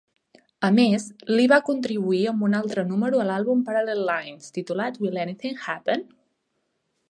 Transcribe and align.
A 0.69 0.69
més, 0.77 1.03
Lee 1.31 1.49
va 1.51 1.59
contribuir 1.67 2.23
amb 2.31 2.47
un 2.49 2.57
altre 2.61 2.87
número 2.93 3.21
a 3.21 3.27
l'àlbum 3.29 3.63
"Parallel 3.69 4.03
Lines" 4.11 4.51
titulat 4.59 5.01
"Will 5.05 5.23
Anything 5.27 5.63
Happen?". 5.69 6.07